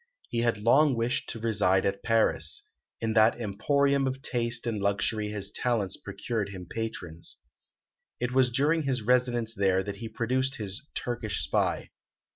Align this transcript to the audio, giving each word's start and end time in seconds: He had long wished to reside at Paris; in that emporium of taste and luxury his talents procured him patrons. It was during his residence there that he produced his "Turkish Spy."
He 0.29 0.39
had 0.39 0.57
long 0.57 0.95
wished 0.95 1.29
to 1.29 1.39
reside 1.39 1.85
at 1.85 2.01
Paris; 2.01 2.63
in 3.01 3.13
that 3.13 3.39
emporium 3.39 4.07
of 4.07 4.23
taste 4.23 4.65
and 4.65 4.81
luxury 4.81 5.29
his 5.29 5.51
talents 5.51 5.95
procured 5.95 6.49
him 6.49 6.65
patrons. 6.67 7.37
It 8.19 8.31
was 8.31 8.49
during 8.49 8.81
his 8.81 9.03
residence 9.03 9.53
there 9.53 9.83
that 9.83 9.97
he 9.97 10.09
produced 10.09 10.55
his 10.55 10.87
"Turkish 10.95 11.43
Spy." 11.43 11.91